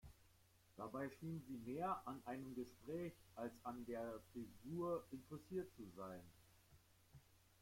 Dabei 0.77 1.09
schien 1.11 1.43
sie 1.45 1.57
mehr 1.57 2.01
an 2.07 2.23
einem 2.25 2.55
Gespräch 2.55 3.13
als 3.35 3.53
an 3.63 3.85
der 3.85 4.19
Frisur 4.31 5.05
interessiert 5.11 5.71
zu 5.75 5.85
sein. 5.95 6.21